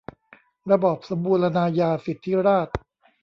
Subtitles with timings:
[0.71, 2.67] ระบอบสมบูรณาญาสิทธิราช